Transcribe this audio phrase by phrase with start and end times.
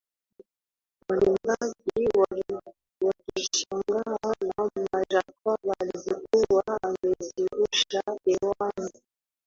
[1.09, 2.07] Walibaki
[3.05, 8.91] wakishangaa namna Jacob alivyokuwa amejirusha hewani